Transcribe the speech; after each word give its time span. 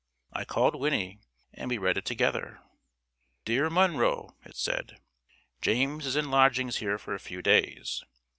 I 0.33 0.45
called 0.45 0.75
Winnie, 0.75 1.19
and 1.53 1.69
we 1.69 1.77
read 1.77 1.95
it 1.95 2.05
together. 2.05 2.61
"Dear 3.45 3.69
Munro," 3.69 4.35
it 4.43 4.55
said, 4.57 4.99
"James 5.61 6.07
is 6.07 6.15
in 6.15 6.31
lodgings 6.31 6.77
here 6.77 6.97
for 6.97 7.13
a 7.13 7.19
few 7.19 7.43
days. 7.43 8.03